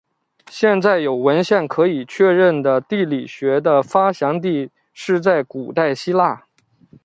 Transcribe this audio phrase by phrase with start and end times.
[0.49, 6.45] 现在有文献可确认的地理学的发祥地是在古代希腊。